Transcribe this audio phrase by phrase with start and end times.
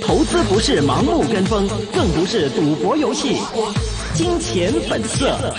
[0.00, 3.36] 投资不是盲目跟风，更不是赌博游戏。
[4.14, 5.54] 金钱本色。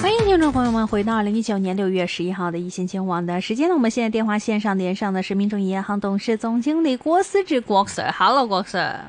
[0.00, 9.00] 欢迎听众朋友们回到二零一九年六月十一号的一线前往的时间呢，我们现在电话线上连上的是民众银行董事总经理郭思志郭 Sir，Hello 郭 Sir。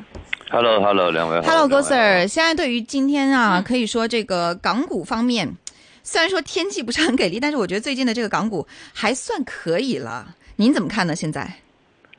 [0.50, 1.48] Hello，Hello，两位好。
[1.48, 5.56] Hello，郭两位好 Sir，现在对于今天啊，可以说这个港股方面，
[6.04, 10.36] 虽然说天气不是很给力，但是我觉得最近的这个港股还算可以了。
[10.56, 11.16] 您怎么看呢？
[11.16, 11.52] 现在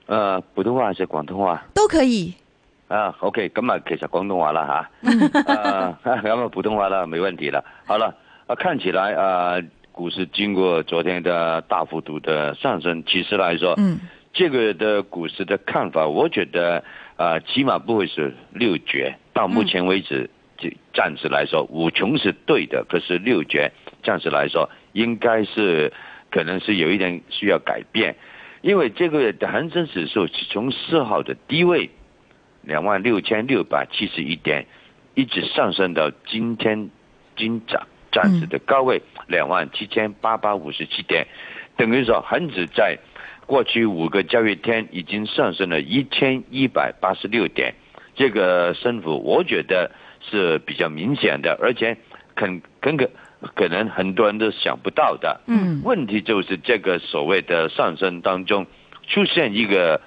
[0.07, 1.63] 呃普通话还是广东话？
[1.73, 2.35] 都可以。
[2.89, 7.65] 啊，OK，咁啊，其实广东话啦吓，啊， 咁啊普通话啦，没问题了。
[7.87, 8.15] 好了，
[8.47, 9.57] 啊，看起来啊，
[9.93, 14.01] 股市经过昨天的大幅度的上升，其实来说，嗯
[14.39, 16.85] 這個的股市的看法，我觉得
[17.17, 19.17] 啊，起码不会是六绝。
[19.33, 23.73] 到目前为止，這暫時來說，五穷是对的，可是六绝
[24.05, 25.93] 暂时来说应该是
[26.31, 28.15] 可能是有一点需要改变，
[28.63, 31.91] 因为这个月的恒生指数是从四号的低位
[32.63, 34.67] 两万六千六百七十一点，
[35.17, 36.91] 一直上升到今天
[37.37, 41.27] 今早暂时的高位两万七千八百五十七点，
[41.77, 42.99] 等于说恒指在
[43.49, 47.75] 過去五个交易天已经上升了一千一百八十六点，
[48.15, 49.91] 这个升幅我觉得
[50.21, 51.97] 是比较明显的，而且
[52.37, 53.11] 肯肯可
[53.55, 55.41] 可能很多人都想不到的。
[55.47, 58.67] 嗯问题就是这个所谓的上升当中
[59.07, 60.03] 出现一个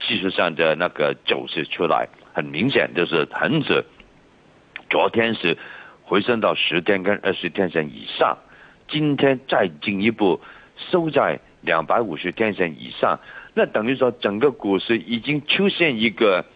[0.00, 3.84] 技术上的那个走势出来，很明显就是恒指
[4.88, 5.58] 昨天是
[6.04, 8.38] 回升到十天跟二十天线以上，
[8.88, 10.40] 今天再进一步
[10.90, 13.18] 收在两百五十天线以上，
[13.52, 16.46] 那等于说整个股市已经出现一个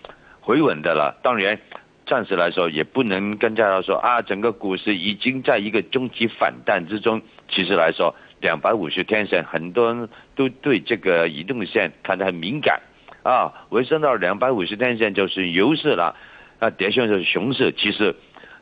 [0.41, 1.19] 回稳的了。
[1.22, 1.58] 当然，
[2.06, 7.20] 暂时来说也不能跟大家说啊，整个股市已经在一个中期反弹之中。
[7.48, 12.81] 其实来说，两百五十天线很多人都对这个移动线看得很敏感
[13.22, 16.15] 啊，回升到两百五十天线就是牛市了，
[16.60, 17.72] 啊，跌升就是熊市。
[17.76, 18.15] 其实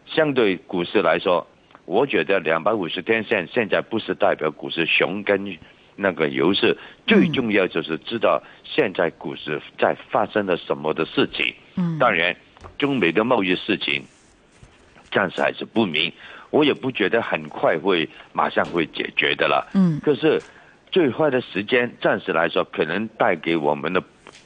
[0.07, 1.47] 相对股市来说，
[1.85, 5.59] 我觉得两百五十天线现在不是代表股市熊跟
[6.01, 6.79] 那个油市，
[7.09, 11.53] 最重要就是知道现在股市在发生了什么的事情。
[11.75, 12.35] 嗯当然，
[12.79, 14.03] 中美的贸易事情
[15.11, 16.13] 暂时还是不明，
[16.51, 19.69] 我也不觉得很快会马上会解决的了。
[19.75, 20.41] 嗯可是
[20.93, 24.01] 最坏的时间暂时来说，可能带给我们的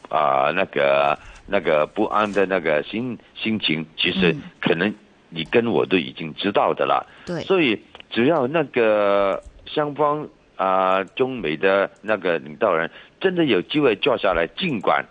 [0.09, 4.93] 啊、那个那个不安的那个心心情，其實嗯可能
[5.29, 7.07] 你跟我都已经知道的了。
[7.27, 7.79] 对，所以
[8.11, 10.29] 只要那个双方
[10.63, 12.89] 啊、中美的那个领导人
[13.21, 15.05] 真的有机会坐下来，尽管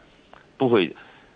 [0.57, 0.95] 不会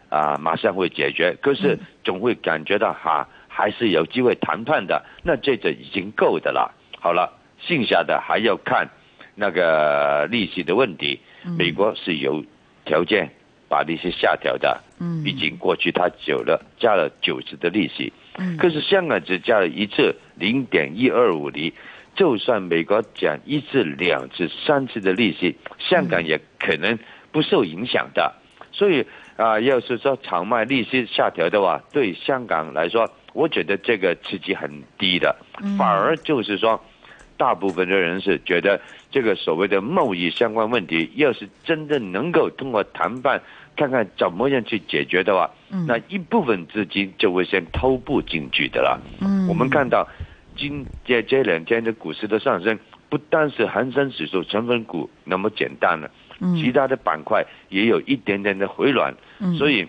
[0.09, 6.73] 啊、马上会解决，可是总会感觉到哈、还是有机会谈判的，那这就已经够的了。
[6.97, 8.87] 好了，剩下的还要看
[9.35, 11.19] 那个利息的问题，
[11.57, 12.41] 美国是有
[12.85, 13.29] 条件
[13.67, 18.13] 把利息下调的，嗯畢竟过去它久了加了九次的利息。
[18.37, 21.73] 嗯可是香港只加了一次零点一二五厘，
[22.15, 26.97] 就算美国讲一次、两次、三次的利息，香港也可能
[27.31, 28.33] 不受影响的。
[28.71, 29.05] 所以
[29.37, 35.35] 啊、要是說場外利息下调的话，对香港来说，我觉得这个刺激很低的，
[35.77, 36.81] 反而就是说，
[37.35, 38.79] 大部分的人是觉得
[39.11, 43.41] 这个所谓的贸易相关问题，要是真的能够通过谈判，
[43.75, 49.01] 看看怎么样去解决的話，嗯那一部分资金就会先偷步进去的了。
[49.19, 50.07] 嗯我们看到
[50.55, 52.79] 今这这两天的股市的上升，
[53.09, 59.13] 不单是恒生指数成分股那么简单了，嗯其他的板块也有一点点的回暖。
[59.39, 59.87] 嗯所以，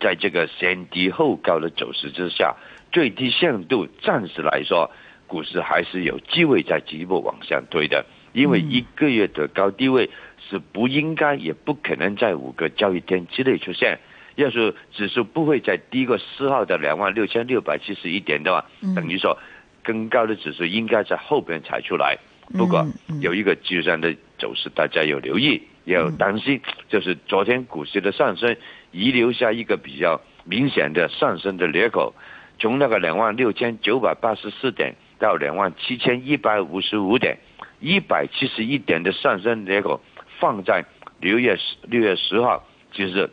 [0.00, 2.54] 在这个先低后高的走势之下，
[2.92, 4.90] 最低限度暂时来说，
[5.26, 8.04] 股市还是有机会再进一步往上推的。
[8.32, 10.08] 因为一个月的高低位
[10.48, 13.98] 是不应该也不可能在五个交易天之内出现。
[14.36, 19.36] 要是指数不会再低过四号的两万六千六百七十一点的话，等於說
[19.82, 22.18] 更高的指数应该在后边才出来。
[22.56, 22.86] 不过
[23.20, 28.56] 有一个技术上的走势，大家要留意，也要担心，就是昨天股市的上升
[28.90, 32.12] 遗留下一个比较明显的上升的裂口，
[32.58, 37.38] 从那个两万六千九百八十四点到两万七千一百五十五点，
[37.78, 40.00] 一百七十一点的上升裂口
[40.40, 40.84] 放在
[41.20, 43.30] 六月十六月十号，其实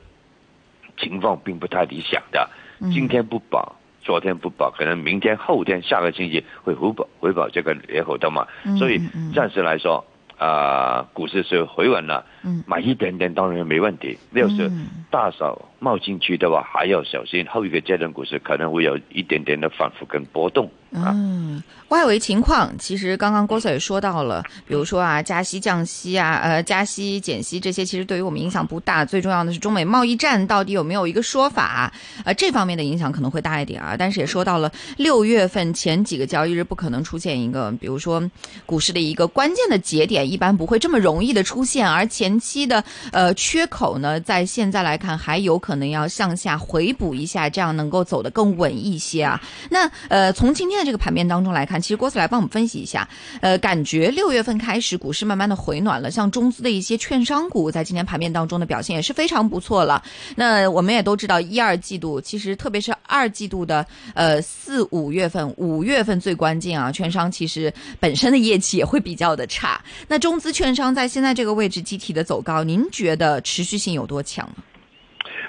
[0.97, 2.47] 情况并不太理想的。
[2.93, 3.75] 今天不保，
[4.07, 8.47] 昨天不保，可能明天、后天、下个星期会回保回保这个裂口的嘛。
[8.79, 9.01] 所以
[9.35, 10.05] 暂时来说，
[10.37, 12.25] 啊、股市是回稳了。
[12.43, 14.17] 嗯买一点点当然没问题。
[14.31, 17.45] 要是嗯大手冒进去的话，还要小心。
[17.47, 20.71] 后一个阶段股市可能会有一点点的反复跟波动啊。
[20.91, 29.03] 嗯，外围情况其实刚刚郭 Sir 也说到了，比如说啊，加息、降息啊，呃，加息、减息这些，其实对于我们影响不大。
[29.03, 31.91] 最重要的是中美贸易战到底有没有一个说法？
[32.23, 33.95] 呃，这方面的影响可能会大一点啊。
[33.97, 38.23] 但是也说到了六月份前几个交易日不可能出现一个，比如说
[38.65, 41.87] 股市的一个关键的节点，一般不会这么容易的出现。
[41.87, 49.41] 而前期的呃缺口呢，在现在来看还有可能要向下回补一下，这样能够走得更稳一些啊。
[49.69, 53.07] 那呃，从今天的这个盘面当中来看，其实郭 Sir 来帮我们分析一下，
[53.41, 60.03] 呃，感觉六月份开始股市慢慢的回暖了，像中资的一些券商股在今天盘面当中的表现也是非常不错了。
[60.35, 69.81] 那我们也都知道，一二季度其实特别是二季度的呃四五月份，五月份最关键啊，券商其实本身的业绩也会比较的差。
[70.07, 74.47] 那中资券商在现在这个位置集体的走高，您觉得持续性有多强？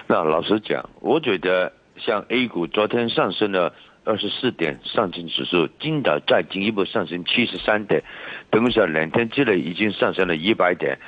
[0.07, 3.75] 那老实讲，我觉得像 A 股昨天上升了
[4.09, 8.03] 二十四点，上证指数今早再进一步上升七十三点，
[8.51, 10.99] 等于说两天之内已经上升了一百点，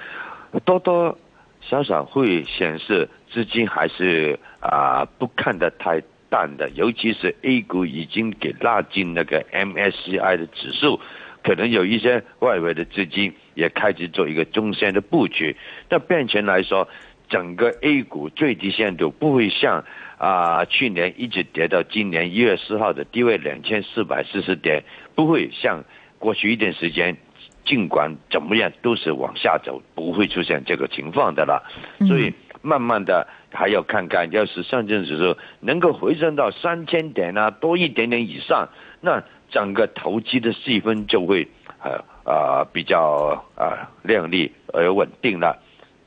[0.66, 1.16] 多多
[1.62, 11.00] 少少会显示资金还是啊、不看得太淡的，尤其是 A 股已经给拉进那个 MSCI 的指数。
[11.42, 15.56] 可能有一些外围的资金也开始做一个中线的布局。
[15.88, 16.86] 那变成来说，
[17.30, 19.82] 整个 A 股最低限度不会像
[20.20, 24.84] 啊、去年一直跌到今年一月四号的低位两千四百四十点，
[25.14, 25.82] 不会像
[26.18, 27.16] 过去一段时间，
[27.64, 31.64] 尽管怎么样都是往下走，不会出现这个情况的了。
[32.06, 38.68] 所以慢慢的还要看看，要是上证指数能够回升到三千点啊多一点点以上，
[39.00, 41.48] 那整个投机的气氛就会
[41.82, 45.58] 呃呃比较呃亮丽而稳定了。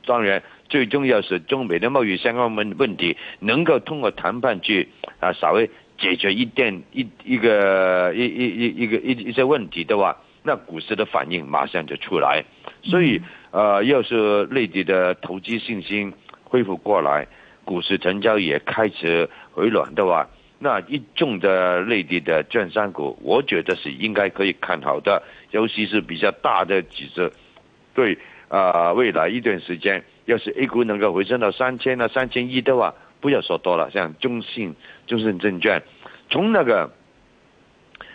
[0.06, 0.40] 当然，
[0.74, 4.88] 最重要是中美的贸易相关问问题能够通过谈判去
[5.20, 12.42] 啊稍微解决一点一一个一一一一个一一些问题的话，那股市的反应马上就出来。
[12.82, 13.22] 所以
[13.52, 16.12] 呃，要是内地的投资信心
[16.42, 17.28] 恢复过来，
[17.64, 20.28] 股市成交也开始回暖的话，
[20.58, 25.22] 那一众的内地的券商股，我觉得是应该可以看好的，
[25.52, 27.30] 尤其是比较大的几只，
[27.94, 28.18] 对
[28.48, 34.74] 啊、呃未来一段时间，要是 A 股能够回升到三千啊、三千一的话，不要说多了，像中信、
[35.06, 35.82] 中信证券，
[36.30, 36.90] 从那个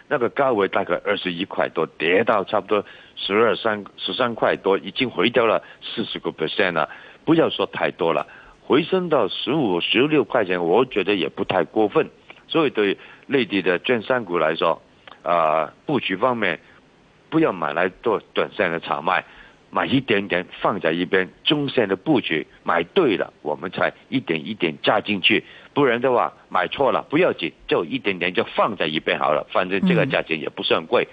[0.07, 2.83] 那个高位大概二十一块多，跌到差不多
[3.15, 6.89] 十二三十三块多，已经回掉了四十个 percent 了。
[7.25, 8.25] 不要说太多了，
[8.63, 12.09] 回升到十五、十六块钱，我觉得也不太过分。
[12.47, 12.97] 所以对
[13.27, 14.81] 内地的券商股来说，
[15.21, 16.59] 啊、布局方面
[17.29, 19.23] 不要买来做短线的炒卖，
[19.71, 25.43] 买一点点放在一边，中线的布局买对了，我们才一点一点加进去。
[25.73, 31.07] 不然的话，买错了不要紧，就一点点就放在一边好了，反正这个价钱也不算贵。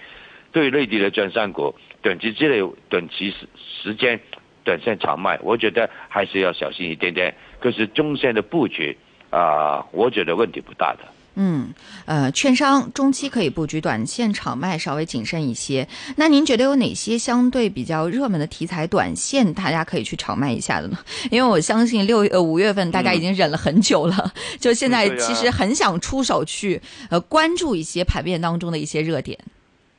[0.51, 3.47] 对内地的券商股，短期之内、短期时
[3.83, 4.19] 时间、
[4.63, 7.35] 短线长卖，我觉得还是要小心一点点。
[7.59, 8.97] 可是中线的布局
[9.29, 10.99] 啊、我觉得问题不大的。
[11.39, 11.69] 嗯，
[12.05, 15.87] 呃，券商中期可以布局，短线炒卖稍微谨慎一些。
[16.15, 20.97] 那您觉得有哪些相对比较热门的题材，短线大家可以去炒卖一下的呢？
[21.29, 26.81] 因为我相信六呃五月份大家已经忍了很久了， 就现在其实很想出手去
[27.11, 29.37] 呃关注一些盘面当中的一些热点。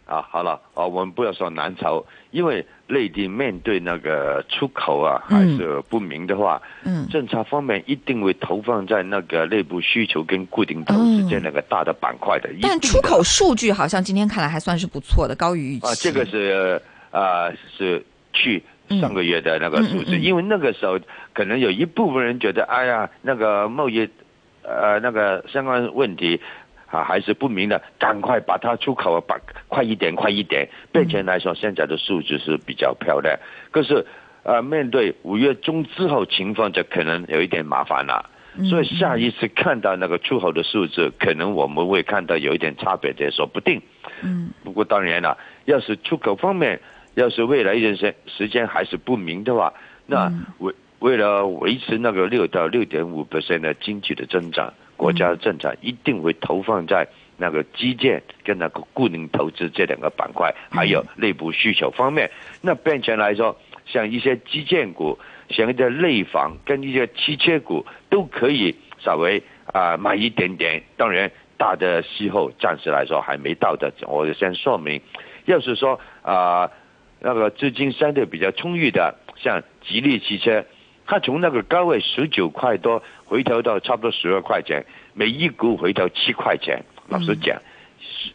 [0.07, 12.49] 啊，好了，啊，我们不要说难炒，因为内地面对那个出口啊还嗯是不明的话，嗯政策方面一定会投放在那个内部需求跟固定投资间那个大的板块的。
[12.63, 15.87] 但出口数据好像今天看来还算是不错的，高于预期。
[15.87, 16.81] 啊，这个是
[17.11, 18.63] 啊、是去
[19.01, 20.99] 上个月的那个数字，嗯嗯嗯因为那个时候
[21.33, 24.09] 可能有一部分人觉得，哎呀，那个贸易
[24.63, 26.41] 呃那个相关问题。
[26.91, 30.69] 啊，还是不明的，赶快把它出口，把快一点，快一点。
[30.93, 33.39] 目前来说，现在的数字是比较漂亮，
[33.71, 34.07] 可是，
[34.43, 38.31] 呃，面对五月中之后情况，就可能有一点麻烦了。
[38.69, 43.81] 所以下一次看到那个出口的数字，可能我们会看到有一点差别的，说不定。
[44.23, 46.81] 嗯不过当然了，要是出口方面，
[47.15, 49.73] 要是未来一段时时间还是不明的话，
[50.07, 62.31] 那为为了维持那个六到六点五 percent 的经济的增长，国家的政策一定会投放在那个基建跟那个固定投资这两个板块，还有内部需求方面。
[62.61, 65.17] 那变成来说，像一些基建股，
[65.49, 69.41] 像一些内房跟一些汽车股都可以稍微
[69.73, 70.83] 啊、买一点点。
[70.97, 75.01] 当然，大的时候暂时来说还没到的，我就先说明。
[75.45, 76.69] 要是说啊、
[77.21, 80.65] 那个资金相对比较充裕的，像吉利汽车，
[81.09, 84.85] 它从那个高位十九块多回调到差不多十二块钱，
[85.15, 86.85] 每一股回调七块钱。
[87.09, 87.59] 老实讲，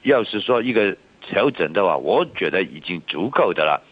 [0.01, 3.83] 要是说一个调整的话，我觉得已经足够的了。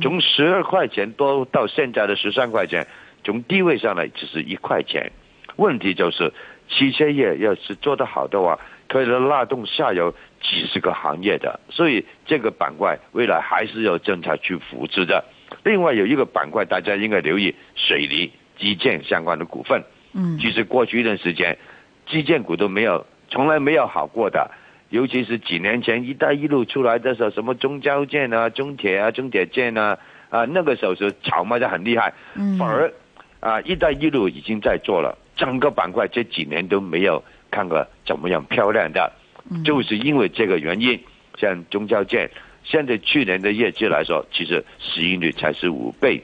[0.00, 2.86] 从十二块钱多到现在的十三块钱，
[3.24, 5.10] 从低位上来只是一块钱。
[5.56, 6.32] 问题就是
[6.68, 15.24] 汽车业要是做得好的话，可以拉动下游几十个行业的，所以这个板块未来还是要政策去扶持的。
[15.64, 19.82] 另外有一个板块，大家应该留意水泥基建相关的股份。
[20.12, 21.56] 嗯，其实过去一段时间，
[22.06, 24.50] 基建股都没有，从来没有好过的。
[24.90, 29.98] 尤其是几年前“一带一路”出来的时候，什么中交建啊、中铁啊、中铁建啊，
[30.30, 32.12] 啊，那个时候是炒卖的很厉害。
[32.34, 32.90] 嗯，反而
[33.40, 39.12] 啊，“一带一路”已经在做了，整个板块这几年都没有看过怎么样漂亮的，
[39.64, 40.98] 就是因为这个原因。
[41.40, 42.28] 像中交建，
[42.64, 46.22] 现在去年的业绩来说，其实市盈率才是五倍。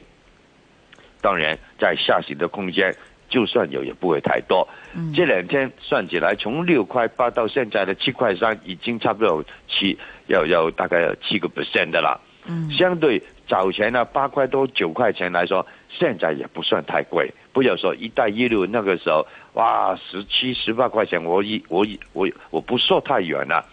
[1.20, 2.94] 当然，在下行的空间。
[3.30, 4.68] 就算有，也不会太多。
[5.12, 9.98] 这两天算起来，从六块八到现在的七块三，已经差不多有七，
[10.28, 12.20] 要要大概有七个 percent 的了。
[12.46, 17.28] 嗯，相对早前呢八块多九块钱来说，现在也不算太贵。
[17.52, 23.66] 不要说一带一路那个时候，哇，十七十八块钱，我一我一我我不说太远了，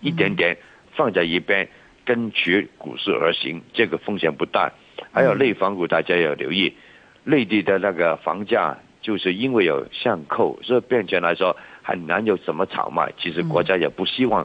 [0.00, 0.56] 一点点
[0.94, 1.68] 放在一边，
[2.04, 4.72] 根据股市而行，这个风险不大。
[5.12, 6.72] 还有内房股，大家要留意。
[7.24, 13.12] 内地的那个房价，就是因为有限购，所以变成来说很难有什么炒卖。
[13.18, 14.42] 其实国家也不希望，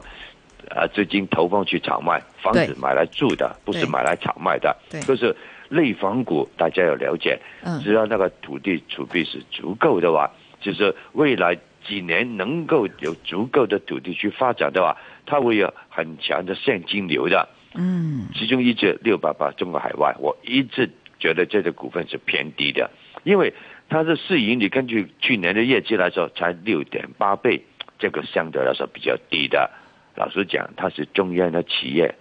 [0.70, 4.76] 啊资金投放去炒卖房子，买来住的，不是买来炒卖的。
[5.06, 5.34] 就是
[5.68, 7.38] 内房股，大家要了解。
[7.82, 10.30] 只要那个土地储备是足够的话，
[10.60, 14.96] 就是未来几年能够有足够的土地去发展的话，
[15.26, 17.48] 它会有很强的现金流的。
[17.74, 20.90] 嗯，其中一只六八八中国海外，我一直。
[21.22, 22.90] 觉得这只股份是偏低的，
[23.24, 23.52] 因为
[23.90, 27.62] 它的市盈率根据去年的业绩来说才六点八倍，
[27.98, 29.70] 这个相对来说比较低的。
[30.16, 32.14] 老实讲，它是中央的企业，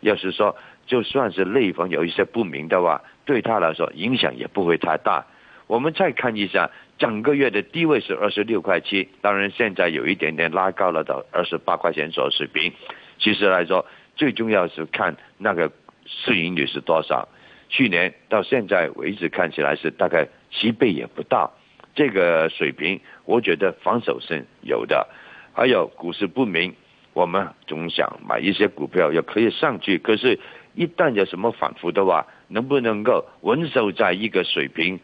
[0.00, 5.24] 要是说就算是内房有一些不明的话，对他来说影响也不会太大。
[5.68, 12.72] 我们再看一下，整个月的低位是二十六块七，当然现在有一点点拉高了到二十八块钱左右水平。
[13.18, 13.84] 其实来说，
[14.16, 15.70] 最重要是看那个
[16.06, 17.28] 市盈率是多少。
[17.68, 21.52] 去年到现在为止，看起来是大概七倍也不到，
[21.94, 25.08] 这个水平，我觉得防守性有的。
[25.52, 26.74] 还有股市不明，
[27.12, 30.38] 我们总想买一些股票也可以上去，可是，
[30.74, 35.00] 一旦有什么反复的话，能不能够稳守在一个水平？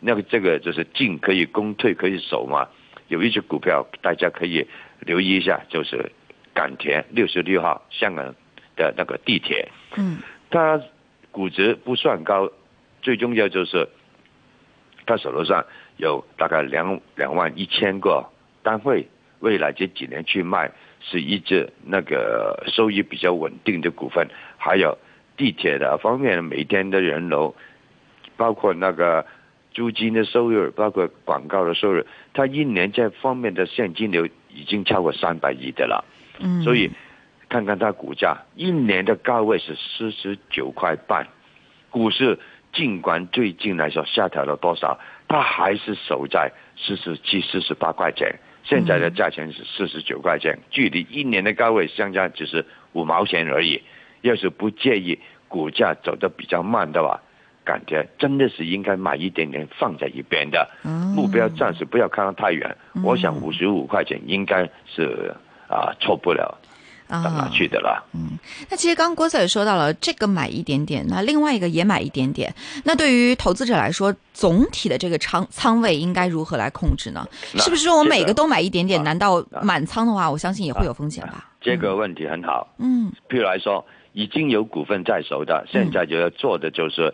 [0.00, 2.68] 那个这个就是进可以攻，退可以守嘛。
[3.08, 4.66] 有一只股票大家可以
[5.00, 6.10] 留意一下，就是
[6.54, 8.34] 港铁六十六号香港
[8.76, 10.18] 的那个地铁，嗯，
[10.50, 10.80] 它。
[11.32, 12.50] 估值不算高，
[13.02, 13.88] 最重要就是
[15.06, 15.64] 他手头上
[15.96, 18.26] 有大概两两万一千个
[18.64, 19.06] 单位，
[19.38, 24.26] 未来这几年去卖是一只那个收益比较稳定的股份。
[24.58, 24.98] 还有
[25.36, 27.54] 地铁的方面，每天的人流，
[28.36, 29.24] 包括那个
[29.72, 36.04] 租金的收入，包括广告的收入，它一年这方面的现金流已经超过三百亿的了。
[36.38, 36.90] 嗯，所以。
[37.52, 41.26] 看看它股价，一年的高位是四十九块半，
[41.90, 42.38] 股市
[42.72, 48.38] 尽管最近来说下调了多少，它还是守在四十七、四十八块钱。
[48.62, 53.82] 现在的价钱是四十九块钱，距离一年的高位相差只是五毛钱而已。
[54.20, 57.20] 要是不介意股价走得比较慢的话，
[57.64, 60.68] 感觉真的是应该买一点点放在一边的，
[61.14, 62.76] 目标暂时不要看得太远。
[63.02, 65.34] 我想五十五块钱应该是
[65.68, 66.58] 啊错不了。
[67.12, 68.06] 到哪去的了？
[68.14, 68.38] 嗯，
[68.70, 72.54] 那其实刚刚郭 Sir 也说到了，这个买一点点，那另外一个也买一点点。
[72.84, 77.26] 那对于投资者来说，总体的这个仓仓位应该如何来控制呢？
[77.58, 79.02] 是不是说我每个都买一点点？
[79.02, 81.50] 难道满仓的话，我相信也会有风险吧？
[81.60, 82.72] 这个问题很好。
[82.78, 87.12] 嗯，譬如来说，已经有股份在手的，现在就要做的就是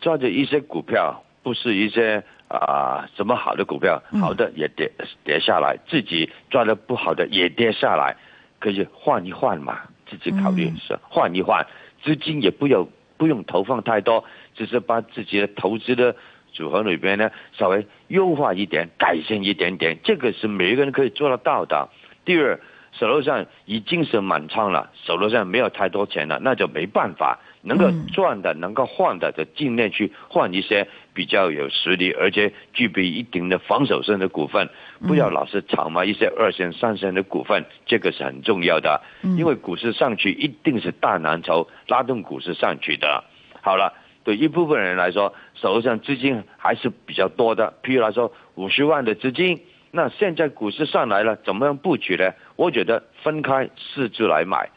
[0.00, 4.90] 抓着一些股票，不是一些啊什么好的股票，好的也跌
[5.24, 8.16] 跌下来，自己抓的不好的也跌下来。
[8.58, 11.66] 可以换一换嘛，自己考虑是换一换，
[12.02, 14.22] 资金也不要不用投放太多，
[14.54, 16.14] 只是把自己的投资的
[16.52, 21.88] 组合里边呢稍微优化一点，改善一点点，这个是每一个人可以做得到的。
[22.26, 22.60] 第二，
[22.92, 27.38] 手头上已经是满仓了，手头上没有太多钱了，那就没办法。
[27.62, 34.68] 能够赚的、能够换的，就尽量去换一些比较有实力，而且具备一定的防守性的股份，
[35.06, 39.00] 不要老是炒卖一些二线、三线的股份，这个是很重要的。
[39.36, 43.24] 因为股市上去一定是大蓝筹拉动股市上去的。
[43.60, 43.92] 好了，
[44.24, 47.74] 对一部分人来说，手上资金还是比较多的。
[47.82, 52.32] 譬如来说，五十万的资金，那现在股市上来了，怎么样布局呢？
[52.56, 54.70] 我觉得分开四支来买，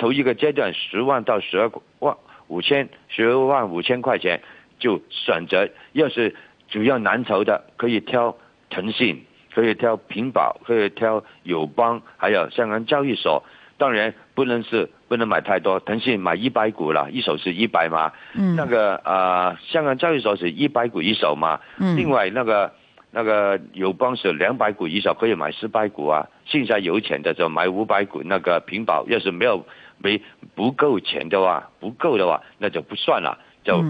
[0.00, 2.16] 头一个阶段十万到十二万
[2.48, 4.40] 五千，十二万五千块钱
[4.78, 6.34] 就选择，要是
[6.68, 8.34] 主要蓝筹的，可以挑
[8.70, 13.44] 腾讯，可以挑平保，可以挑友邦，还有香港交易所。
[13.76, 18.12] 当然不能是不能买太多，腾讯买一百股了，一手是一百嘛。
[18.34, 18.54] 嗯。
[18.54, 21.58] 那个呃，香港交易所是一百股一手嘛。
[21.78, 21.96] 嗯。
[21.96, 22.70] 另外那个
[23.10, 26.28] 那个友邦是两百股一手，可以买四百股啊。
[26.44, 28.22] 剩下有钱的就买五百股。
[28.22, 29.64] 那个平保要是没有
[30.02, 30.20] 没
[30.54, 33.84] 不够钱的话，不够的话，那就不算了，就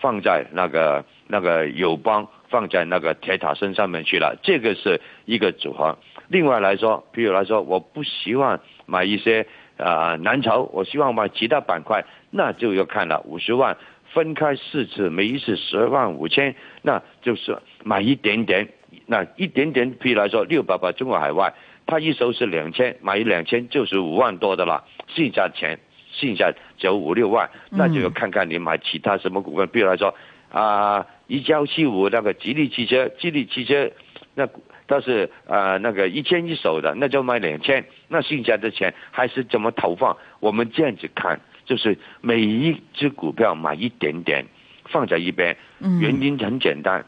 [0.00, 4.36] 放在那个那个友邦放在那个铁塔身上面去了。
[4.42, 5.98] 这个是一个组合。
[6.28, 8.60] 另外来说，譬如来说，我不希望。
[8.88, 9.44] 买一些
[9.78, 13.20] 啊蓝筹，我希望买其他板块，那就要看了。
[13.24, 13.76] 五十万
[14.12, 18.68] 分开四次，每一次十万五千，那就是买一点点，
[19.06, 21.52] 那一点点，譬如来说六百八中国海外，
[21.86, 25.78] 他一手是两千，买一两千就是五万多的了，剩下钱
[26.12, 30.14] 剩下只有五六万，那就要看看你买其他什么股份，比如来说
[30.50, 33.90] 啊一交七五那个吉利汽车，吉利汽车
[34.34, 34.48] 那。
[34.88, 40.16] 但是呃那个一千一手的，那就买两千，那剩下的钱还是怎么投放？
[40.38, 44.46] 我们这样子看，就是每一只股票买一点点，
[44.84, 45.56] 放在一边，
[46.00, 47.04] 原因很简单，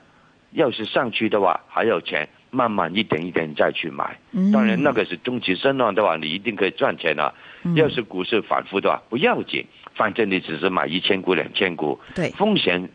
[0.51, 4.19] 要是上去的话还有钱，慢慢一点一点再去买。
[4.53, 7.35] 当然那个是中期升浪的话，你一定可以赚钱了。
[7.75, 12.89] 要是股市反复的话，不要紧，反正你只是买一千股两千股，对，风险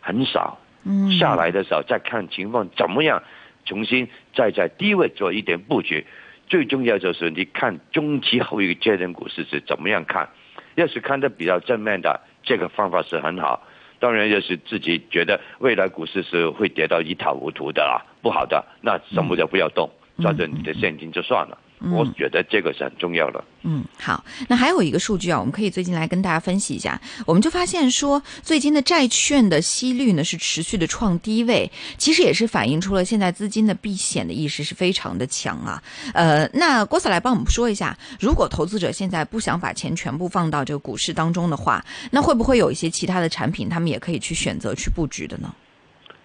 [0.00, 0.58] 很少。
[0.84, 3.22] 嗯，下来的时候再看情况怎么样。
[3.66, 6.04] 重新再在低位做一点布局，
[6.48, 10.28] 最重要就是你看中期后一个阶段股市是怎么样看。
[10.76, 13.62] 要是看的比较正面的，这个方法是很好。
[13.98, 21.58] 当然，要是自己觉得未来股市是会跌到一塌糊涂的啊，不好的，那什么都不要动，抓着你的现金就算了。
[21.90, 23.42] 我觉得这个是很重要的。
[23.62, 27.00] 嗯，好，那还有一个数据啊，我们可以最近来跟大家分析一下。
[27.24, 35.82] 我们就发现说，最近的债券的息率呢是持续的创低位，其实也是反映出了现在资金的避险的意识是非常的强啊。
[36.12, 45.50] 呃，那郭 Sir 来帮我们说一下，如果投资者现在不想把钱全部放到这个股市当中的话，那会不会有一些其他的产品，他们也可以去选择去布局的呢？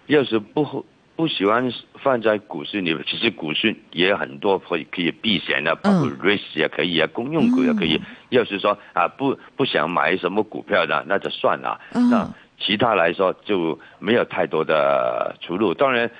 [0.08, 0.84] 要是不。
[1.16, 7.98] 不喜欢放在股市里，其实股市也很多可以可以避险的，包括 risk 也可以啊，公用股也可以。
[8.28, 11.80] 要是说啊不不想买什么股票的，那就算了。
[12.10, 15.72] 那其他来说就没有太多的出路。
[15.72, 16.10] 当然，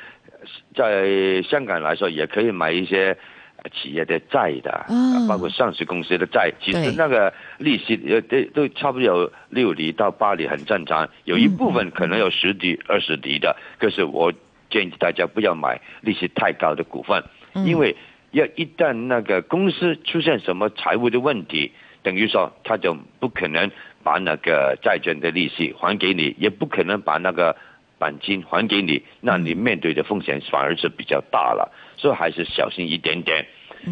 [0.74, 3.18] 在香港来说也可以买一些
[3.74, 4.86] 企业的债的，
[5.28, 6.50] 包括上市公司的债。
[6.58, 11.06] 其实那个利息呃都都差不多有六厘到八厘，很正常。
[11.24, 14.32] 有一部分可能有十厘、二十厘的，可是我。
[14.70, 17.22] 建议大家不要买利息太高的股份，
[17.64, 17.96] 因为
[18.32, 23.70] 要一旦那个公司出现什么财务的问题，等于说他就不可能
[24.02, 27.56] 把那个债券的利息还给你，也不可能把那个
[27.98, 33.46] 本金还给你，那你面对的风险反而是比较大了，所以还是小心一点点。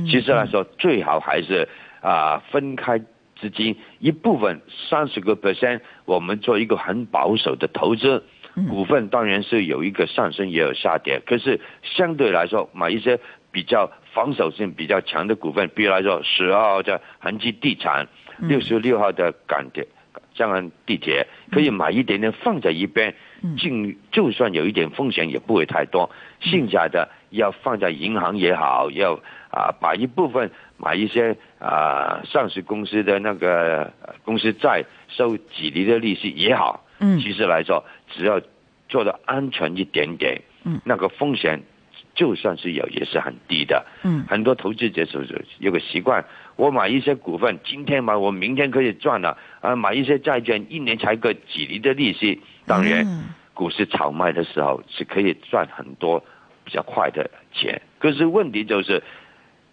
[0.07, 1.69] 其实来说，最好还是
[2.01, 2.99] 啊分开
[3.41, 4.61] 资金一部分
[4.91, 8.25] 三十个 percent，我们做一个很保守的投资。
[8.69, 13.19] 股份当然是有一个上升也有下跌，可是相对来说买一些
[13.51, 18.07] 比较防守性比较强的股份，比如来说十二号的恒基地产，
[18.39, 19.87] 六十六号的港铁，
[20.35, 23.15] 香港地铁可以买一点点放在一边，
[23.59, 29.15] 尽就算有一点风险也不会太多，剩下的要放在银行也好，要
[29.51, 33.93] 啊把一部分买一些啊上市公司的那个
[34.25, 36.85] 公司债收几厘的利息也好。
[37.01, 38.41] 嗯，其实来说，只要
[38.89, 41.63] 做的安全一点点，嗯，那个风险
[42.15, 43.85] 就算是有，也是很低的。
[44.03, 46.25] 嗯，很多投资者是有个习惯，
[46.57, 49.37] 我买一些股份，今天买，我明天可以赚了。
[49.61, 52.41] 啊，买一些债券，一年才个几厘的利息。
[52.67, 53.05] 当然，
[53.53, 56.23] 股市炒卖的时候是可以赚很多
[56.65, 57.81] 比较快的钱。
[57.99, 59.03] 可是问题就是，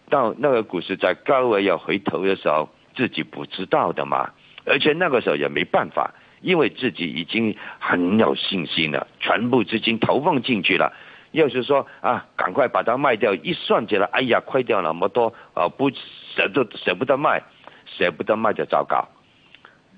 [0.10, 4.32] 到那个股市在高位要回头的时候，自己不知道的嘛。
[4.66, 6.14] 而且那个时候也没办法。
[6.42, 10.92] 因为自己已经很有信心了，全部资金投放进去了。
[11.32, 17.42] 要是说啊，赶快把它卖掉，一算起来，哎呀，亏掉那么多啊，不舍得舍不得卖，
[17.86, 19.08] 舍不得卖就糟糕。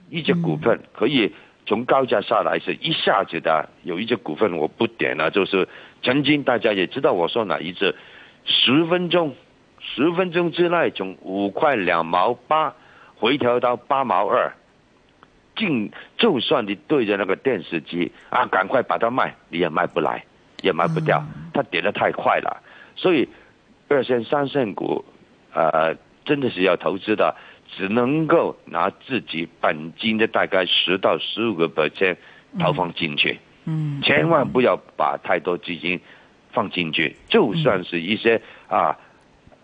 [0.09, 1.33] 一只股份可以
[1.65, 5.67] 从高价下来是一下子的，有一只股份我不点了，就是
[6.03, 7.95] 曾经大家也知道我说哪一只，
[8.45, 9.35] 十分钟，
[9.79, 12.75] 十分钟之内从五块两毛八
[13.15, 14.53] 回调到八毛二。
[15.55, 20.23] 尽就算你对着那个电视机啊，赶快把它卖，你也卖不来，
[20.61, 22.61] 也卖不掉，它跌得太快了。
[22.95, 23.27] 所以
[23.87, 25.03] 二线、三线股，
[25.53, 27.35] 呃，真的是要投资的，
[27.75, 32.17] 只能够拿自己本金的大概十到十五个 percent
[32.59, 35.99] 投放进去，嗯，千万不要把太多资金
[36.51, 38.97] 放进去，就算是一些啊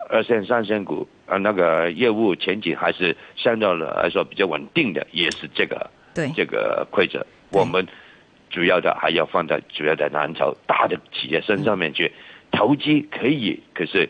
[0.08, 7.24] 二线、三线股啊，那个业务前景还是相对来说比较稳定的，也是这个对，这个规则。
[7.52, 7.86] 我们
[8.50, 12.10] 主要的还要放在主要的蓝筹大的企业身上面去
[12.50, 14.08] 投机可以，可是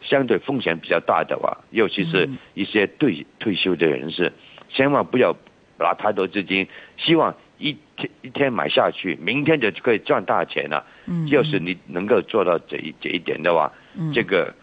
[0.00, 4.32] 相对风险比较大的话，尤其是一些退退休的人士，
[4.70, 5.36] 千万不要
[5.78, 10.86] 拿太多资金，希望一天一天买下去，明天就可以赚大钱了。
[11.06, 14.10] 嗯，要是你能够做到这一这一点的话，嗯。
[14.14, 14.54] 这个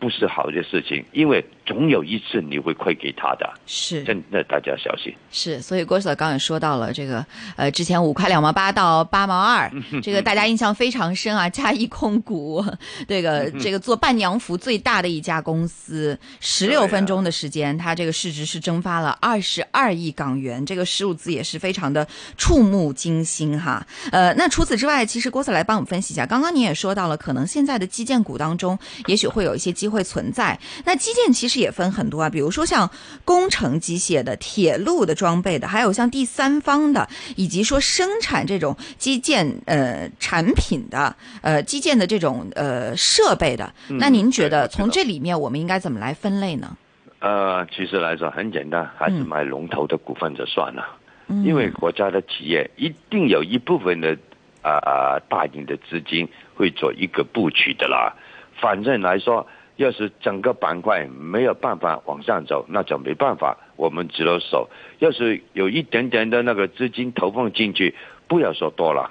[0.00, 5.14] 不是好的事情，因为总有一次你会亏给他的，是真的大家小心。
[5.30, 9.70] 是，所以郭 Sir 刚刚也说到了这个，呃，之前五块两毛八到八毛二，
[10.02, 11.48] 这个大家印象非常深啊。
[11.60, 12.64] 嘉一控股，
[13.06, 22.04] 这个这个做伴娘服最大的一家公司，十六分钟的时间，它这个市值是蒸发了二十二亿港元，这个数字也是非常的
[22.36, 23.86] 触目惊心哈。
[24.10, 30.58] 呃，那除此之外，其实郭 Sir 来帮我们分析一下，刚刚你也说到了，可能现在的基建股当中，也许会有一些机会存在。
[30.84, 32.90] 那基建其实也分很多啊，比如说像
[33.24, 43.72] 工程机械的、铁路的装备的，还有像第三方的，以及说生产这种基建呃产品的呃基建的这种呃设备的。
[43.88, 46.76] 嗯那您觉得从这里面我们应该怎么来分类呢？
[47.20, 50.96] 呃，其实来说很简单，还是嗯买龙头的股份就算了，
[51.28, 54.16] 嗯因为国家的企业一定有一部分的
[54.62, 58.14] 啊、大型的资金会做一个布局的啦。
[58.60, 59.46] 反正来说，
[59.80, 64.68] 要是整个板块没有办法往上走，那就没办法，我们只能守。
[64.98, 67.94] 要是有一点点的那个资金投放进去，
[68.28, 69.10] 不要说多了，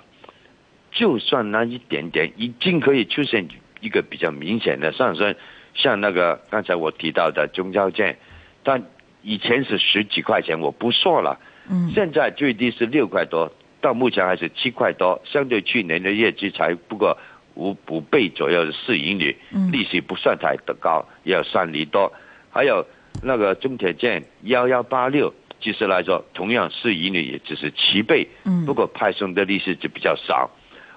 [0.92, 3.48] 就算那一点点，已经可以出现
[3.82, 5.34] 一个比较明显的上升。
[5.74, 8.20] 像那个刚才我提到的中交建，
[8.62, 8.84] 但
[9.24, 13.52] 以前是十几块钱，我不说了，嗯现在最低是六块多，
[13.82, 17.18] 到目前还是七块多，相对去年的业绩才不过
[17.56, 22.12] 五五倍左右的市盈率，嗯利息不算太的高，也有三厘多。
[22.52, 22.86] 还有
[23.24, 30.50] 那个中铁建幺幺八六，其实来说同样市盈率也只是七倍，嗯不过派送的利息就比较少。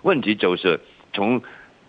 [0.03, 0.81] 问题就是
[1.13, 1.41] 从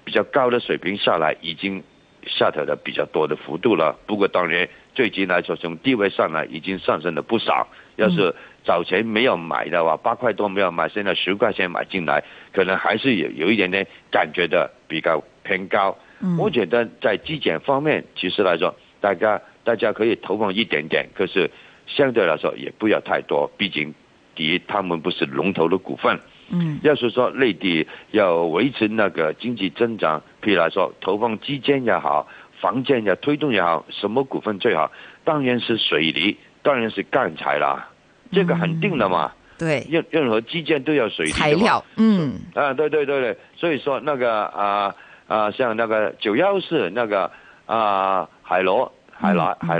[0.03, 1.83] 比较高的水平下来，已经
[2.25, 3.97] 下调了比较多的幅度了。
[4.05, 7.67] 不过当然，最近来说从低位上来已经上升了不少。
[7.95, 15.97] 要是早前没有买的话，八块多没有买，现在十块钱买进来，可能还是有有一点点感觉的比较偏高。
[16.21, 21.51] 嗯我觉得在基建方面，其实来说，大家大家可以投放一点点，可是
[21.85, 23.93] 相对来说也不要太多，毕竟
[24.33, 26.17] 第一，他们不是龙头的股份。
[26.49, 32.27] 嗯要是说内地要维持那个经济增长，譬如来说投放基建也好，
[32.61, 34.91] 房建也推动也好，什么股份最好？
[35.25, 37.89] 当然是水泥，当然是钢材啦，
[38.33, 39.31] 这个很定的嘛。
[39.57, 39.85] 对。
[39.89, 42.33] 任任何基建都要水泥材料嗯。
[42.55, 44.95] 啊，对对对对，所以说那个啊
[45.27, 47.31] 啊，像那个九幺四那个
[47.65, 49.79] 啊海螺海螺嗯海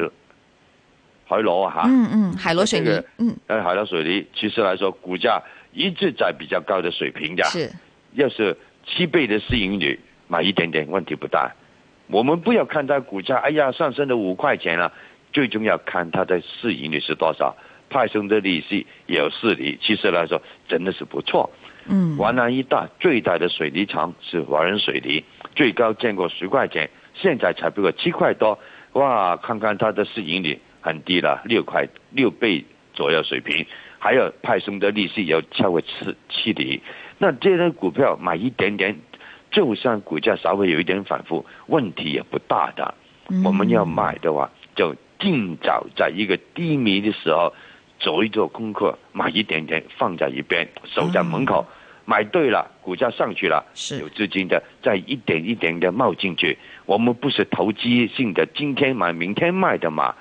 [1.25, 3.35] 海螺哈，嗯嗯海螺水泥嗯。
[3.47, 7.43] 呃海螺水泥，其实来说股价一直在比较高的水平的。
[7.45, 7.71] 是。
[8.13, 11.51] 要是七倍的市盈率，买一点点问题不大。
[12.07, 14.91] 我们不要看它股价，哎呀上升了五块钱了，
[15.31, 17.55] 最重要看它的市盈率是多少，
[17.93, 21.47] 派送的利息也有四厘，其实来说真的是不错。
[21.85, 25.23] 嗯华南一带最大的水泥厂是华人水泥，
[25.55, 28.57] 最高见过十块钱，现在才不过七块多，
[28.93, 29.37] 哇！
[29.37, 33.65] 看看它的市盈率很低了，六块六倍左右水平，
[33.99, 35.89] 还有派送的利息有超过七
[36.29, 36.81] 七厘，
[37.19, 38.95] 那这类股票买一点点，
[39.51, 42.95] 就算股价稍微有一点反复，问题也不大的。
[43.29, 47.53] 嗯我们要买的话，就尽早在一个低迷的时候
[48.03, 51.65] 做一做功课，买一点点放在一边，守在门口。
[52.05, 56.57] 买对了，股价上去了，是有资金的再一点一点的冒进去。
[56.85, 60.13] 我们不是投机性的，今天买明天卖的嘛。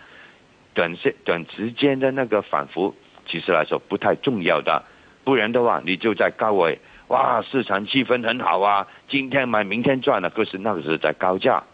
[0.75, 2.95] 短时短时间的那个反复，
[3.27, 4.85] 其实来说不太重要的。
[5.25, 11.65] 不然的话，你就在高位，哇，市场气氛很好啊，今天买明天赚了，可是那个是在高价，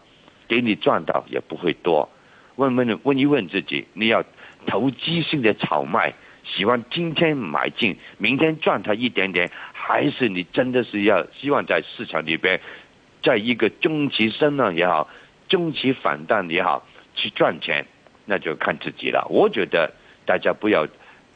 [0.47, 2.09] 给你赚到也不会多。
[2.55, 4.23] 问问问一问自己，你要
[4.65, 12.59] 投机性的炒卖，喜欢今天买进，明天赚它一点点，还是你真的是要希望在市场里边，
[13.23, 15.09] 在一个中期升浪也好，
[15.47, 17.85] 中期反弹也好，去赚钱，
[18.25, 19.25] 那就看自己了。
[19.29, 19.91] 我觉得
[20.25, 20.87] 大家不要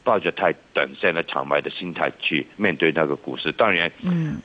[0.04, 3.52] 抱着太短线的炒卖的心态去面对那个股市。
[3.52, 4.42] 当然，嗯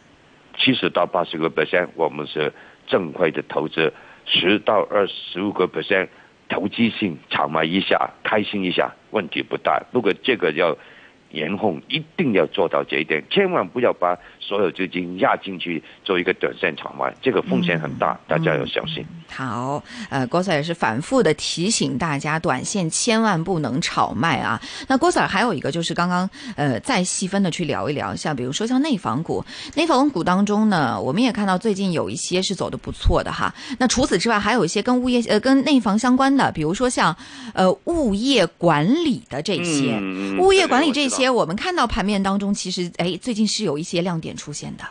[0.57, 2.53] 七十到八十个 percent 我们是
[2.87, 3.93] 正规的投资，
[4.25, 6.09] 十到二十五个 percent
[6.49, 9.83] 投机性炒卖一下开心一下问题不大。
[9.93, 10.77] 不过这个要
[11.31, 19.05] 严控，一定要做到这一点，千万不要把所有资金压进去做一个短线炒卖，这个风险很大，大家要小心。
[19.29, 24.61] 好，呃，郭 Sir 也是反复的提醒大家，短线千万不能炒卖啊。
[24.89, 33.55] 那郭 Sir 还有一个就是刚刚呃再细分的去聊一聊，像比如说像内房股，内房股当中呢，我们也看到最近有一些是走的不错的哈。
[33.79, 37.15] 那除此之外，还有一些跟物业呃跟内房相关的，比如说像
[37.53, 44.85] 呃物业管理的这些，嗯物业管理这些，对我们看到盘面当中其实哎最近是有一些亮点出现的。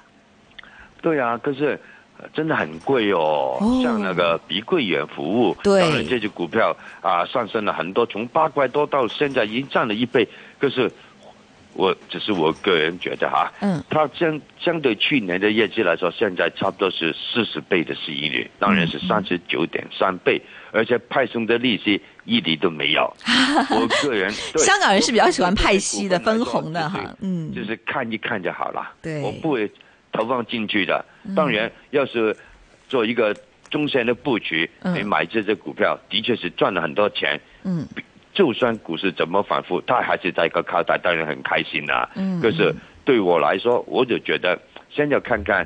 [1.02, 1.80] 对啊，可是
[2.18, 10.28] 呃真的很贵哦，哦像那个碧桂园服务，对当然这只股票啊上升了很多，从八块多到现在已经涨了一倍。
[10.60, 10.92] 可是
[11.74, 23.12] 我只是我个人觉得哈，嗯它相相对去年的业绩来说，现在差不多是四十倍的市盈率，当然是三十九点三倍，而且派送的利息一厘都没有。
[23.72, 28.92] 我个人香港人是比较喜欢派息的、分红的哈，嗯，就是看一看就好了。
[29.02, 29.72] 对我不会
[30.12, 31.04] 投放进去的。
[31.24, 32.36] 嗯当然，要是
[32.88, 33.36] 做一个
[33.70, 37.40] 中线的布局，嗯你买这只股票，的确是赚了很多钱。
[37.64, 37.88] 嗯
[38.34, 42.72] 就算股市怎么反复，它还是在一个高台，当然很开心啦、嗯可是
[43.04, 44.60] 对我来说，我就觉得
[44.90, 45.66] 先要看看，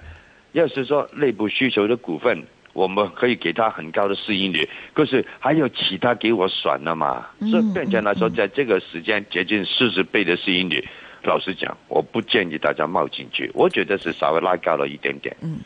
[0.54, 2.42] 要是说内部需求的股份。
[2.74, 7.28] 我们可以给它很高的市盈率，可是还有其他给我选的嘛？
[7.40, 10.88] 嗯所以变成来说，在这个时间接近四十倍的市盈率，
[11.24, 13.52] 老实讲，我不建议大家冒进去。
[13.54, 15.36] 我觉得是稍微拉高了一点点。
[15.42, 15.60] 嗯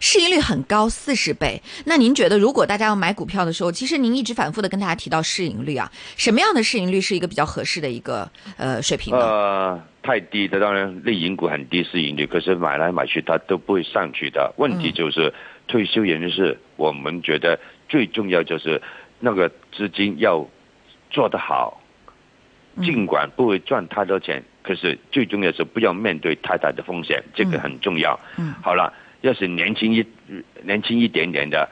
[0.00, 1.62] 市盈率很高，四十倍。
[1.86, 8.28] 那您觉得，如果大家要买股票的时候，其实您一直反复的跟大家提到市盈率啊，什么样的市盈率是一个比较合适的一个
[8.58, 9.24] 呃水平呢？
[9.24, 14.52] 呃，太低的，当然内银股很低市盈率，可是买来买去它都不会上去的。
[14.58, 15.32] 问题就是
[15.66, 18.80] 退休人士，我们觉得最重要就是
[19.20, 20.46] 那个资金要
[21.10, 21.80] 做得好，
[22.82, 28.18] 尽管不会赚太多钱，可是最重要是不要面对太大的风险，这个很重要。
[28.38, 30.04] 嗯好了，要是年轻一
[30.62, 31.68] 年轻一点点的，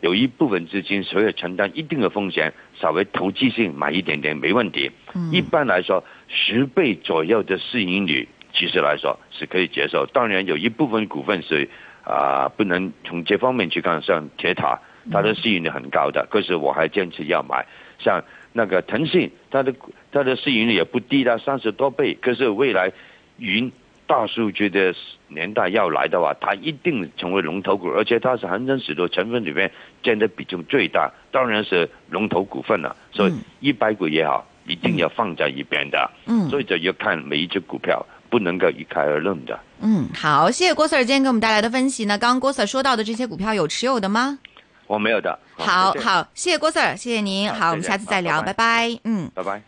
[0.00, 4.90] 有一部分资金所以承担一定的风险，稍微投机性买一点点没问题。
[5.14, 10.06] 嗯一般来说，十倍左右的市盈率，其实来说是可以接受。
[10.06, 11.68] 当然，有一部分股份是
[12.08, 14.80] 啊、不能从这方面去看，像铁塔，
[15.12, 17.66] 它的市盈率很高的，可是我还坚持要买。
[17.98, 19.74] 像那个腾讯，它的
[20.10, 22.90] 它的市盈率也不低的，三十多倍，可是未来
[23.36, 23.70] 云
[24.06, 24.94] 大数据的
[25.28, 29.70] 年代要来的话，它一定成为龙头股，而且它是恒生指数成分里面
[30.02, 32.96] 占的比重最大，当然是龙头股份了。
[33.12, 36.10] 所以嗯一百股也好，一定要放在一边的。
[36.26, 39.58] 嗯所以就要看每一只股票，不能够一概而论的。
[39.80, 42.18] 嗯，好，谢谢郭 Sir 今天给我们带来的分析呢。
[42.18, 44.38] 刚刚郭 Sir 说到的这些股票有持有的吗？
[44.86, 45.38] 我没有的。
[45.56, 47.48] 好好，谢谢郭 Sir，谢谢您。
[47.50, 48.98] 好好，我们下次再聊，拜拜。
[49.04, 49.30] 嗯。
[49.34, 49.62] 拜拜。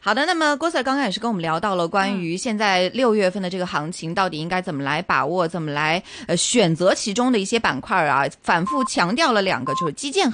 [0.00, 10.22] 好的，那么郭 Sir 刚刚也是跟我们聊到了关于现在六月份的这个行情，到底应该怎么来把握，怎么来呃选择其中的一些板块啊，反复强调了两个，就是基建。